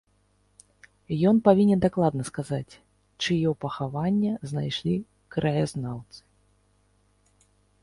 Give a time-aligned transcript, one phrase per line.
[1.31, 2.73] Ён павінен дакладна сказаць,
[3.25, 4.95] чыё пахаванне знайшлі
[5.39, 6.19] краязнаўцы.